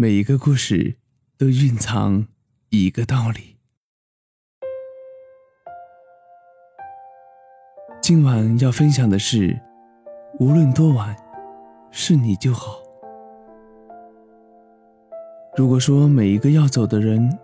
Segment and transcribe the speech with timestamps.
[0.00, 0.94] 每一个故事
[1.36, 2.28] 都蕴藏
[2.68, 3.56] 一个道理。
[8.00, 9.58] 今晚要分享的是，
[10.38, 11.16] 无论多晚，
[11.90, 12.80] 是你就好。
[15.56, 17.36] 如果说每一个要走的人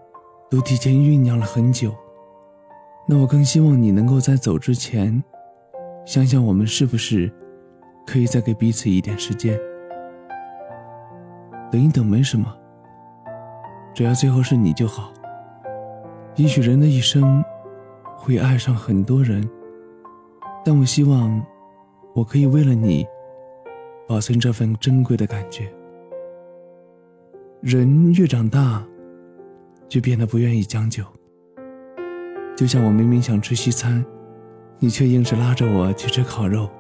[0.49, 1.93] 都提前酝酿了很久，
[3.09, 5.21] 那我更希望你能够在走之前，
[6.07, 7.29] 想想我们是不是
[8.07, 9.59] 可以再给彼此一点时间。
[11.75, 12.57] 等一等没什么，
[13.93, 15.13] 只要最后是你就好。
[16.37, 17.45] 也许人的一生
[18.17, 19.43] 会爱上很多人，
[20.65, 21.45] 但我希望
[22.15, 23.05] 我可以为了你
[24.07, 25.69] 保存这份珍贵的感觉。
[27.61, 28.81] 人越长大，
[29.89, 31.03] 就变得不愿意将就。
[32.57, 34.07] 就像我明明想吃西餐，
[34.79, 36.71] 你却硬是拉着我去吃烤肉。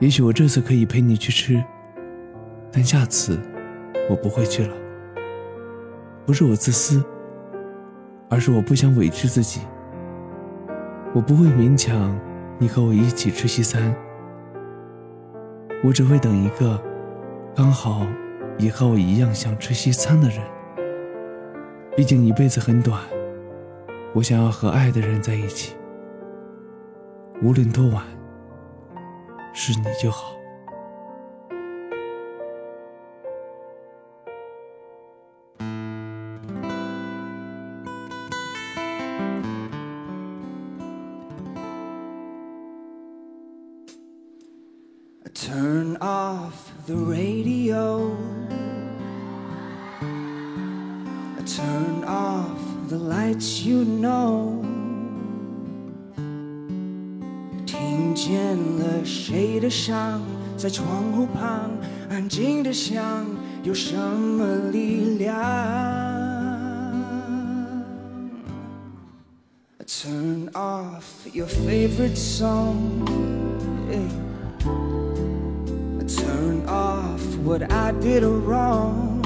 [0.00, 1.62] 也许我这次可以陪你去吃，
[2.72, 3.38] 但下次。
[4.10, 4.74] 我不会去了，
[6.26, 7.00] 不是我自私，
[8.28, 9.60] 而是我不想委屈自己。
[11.14, 12.18] 我不会勉强
[12.58, 13.94] 你和我一起吃西餐，
[15.84, 16.82] 我只会等一个
[17.54, 18.04] 刚好
[18.58, 20.40] 也和我一样想吃西餐的人。
[21.96, 23.00] 毕竟一辈子很短，
[24.12, 25.76] 我想要和爱的人在一起，
[27.44, 28.02] 无论多晚，
[29.52, 30.39] 是你就好。
[45.33, 48.15] Turn off the radio.
[51.45, 52.57] Turn off
[52.89, 54.63] the lights, you know.
[57.65, 60.21] 听见了谁的伤，
[60.57, 61.69] 在窗户旁
[62.09, 63.25] 安静的想，
[63.63, 65.35] 有什么力量？
[69.85, 73.28] Turn off your favorite song.
[77.50, 79.18] What I did wrong。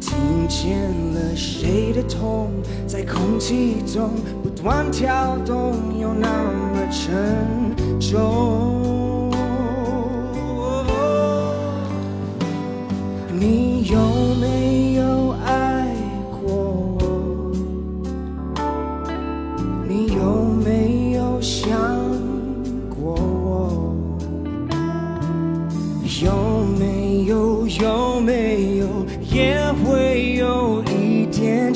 [0.00, 2.50] 听见了谁的痛，
[2.86, 4.08] 在空气中
[4.42, 9.17] 不断跳动，又那么沉重。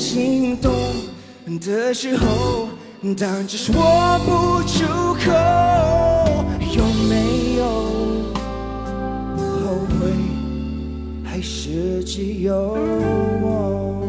[0.03, 0.69] 心动
[1.61, 2.67] 的时候，
[3.17, 3.73] 但只说
[4.25, 4.83] 不出
[5.13, 5.31] 口。
[6.75, 7.63] 有没有
[9.37, 10.11] 后悔，
[11.23, 12.75] 还是只有
[13.41, 14.03] 我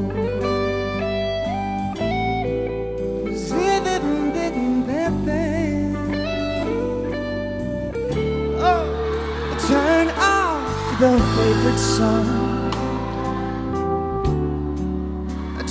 [9.60, 12.43] ？Turn off？the favorite song.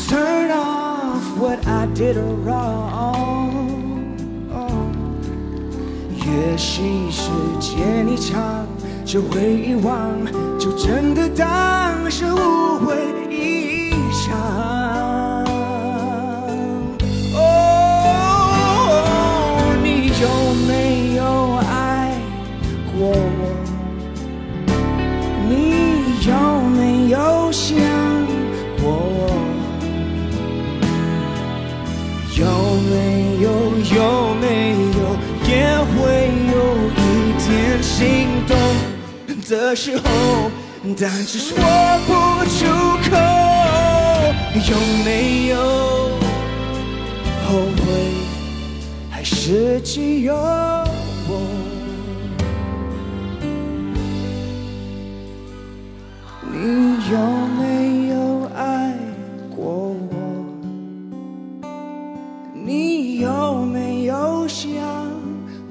[0.07, 3.51] Turn off what I did wrong.
[6.15, 8.67] 也许时间一长，
[9.05, 10.25] 就会遗忘，
[10.59, 12.95] 就真的当是误会
[13.29, 15.43] 一场。
[17.35, 17.39] 哦，
[19.83, 19.87] 你
[20.21, 20.27] 有
[20.67, 21.21] 没有
[21.57, 21.71] 爱
[22.91, 23.09] 过
[23.39, 23.42] 我？
[39.53, 40.03] 的时候，
[40.99, 41.55] 但是说
[42.07, 42.11] 不
[42.49, 42.65] 出
[43.07, 43.11] 口。
[44.55, 44.75] 有
[45.05, 45.57] 没有
[47.45, 47.85] 后悔，
[49.11, 51.31] 还是只有我？
[56.51, 56.57] 你
[57.11, 57.15] 有
[57.59, 57.61] 没
[58.09, 58.15] 有
[58.56, 58.97] 爱
[59.56, 60.13] 过我？
[62.53, 63.29] 你有
[63.65, 64.71] 没有想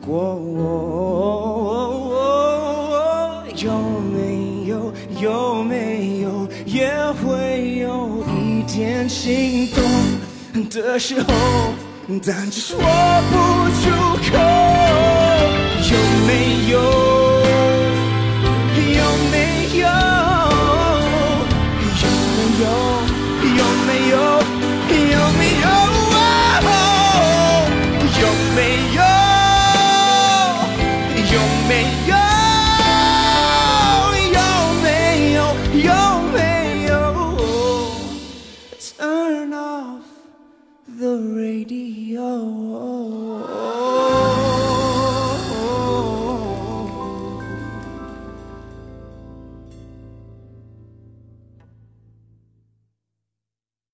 [0.00, 0.81] 过我？
[4.72, 6.90] 有有没有也
[7.20, 11.32] 会有一点心动的时候，
[12.24, 13.34] 但只说不
[13.82, 14.21] 出。